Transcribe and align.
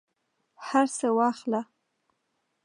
هرڅه 0.67 1.07
واخله 1.17 1.61